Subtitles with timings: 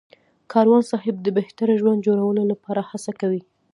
[0.51, 3.41] کاروان صاحب د بهتره ژوند جوړولو لپاره هڅه کوي.